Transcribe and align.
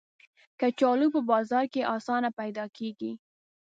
کچالو 0.59 1.07
په 1.15 1.21
بازار 1.31 1.65
کې 1.73 1.89
آسانه 1.97 2.29
پیدا 2.39 2.65
کېږي 2.77 3.11